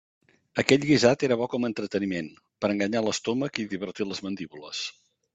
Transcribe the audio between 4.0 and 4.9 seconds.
les mandíbules.